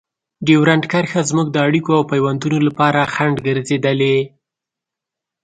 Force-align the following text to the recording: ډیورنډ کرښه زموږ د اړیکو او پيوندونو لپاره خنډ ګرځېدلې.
ډیورنډ 0.45 0.83
کرښه 0.91 1.21
زموږ 1.29 1.47
د 1.51 1.57
اړیکو 1.67 1.91
او 1.97 2.03
پيوندونو 2.11 2.57
لپاره 2.67 3.09
خنډ 3.13 3.35
ګرځېدلې. 3.47 4.17